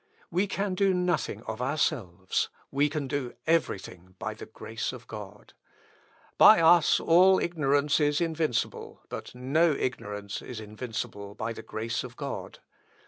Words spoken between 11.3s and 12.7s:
by the grace of God.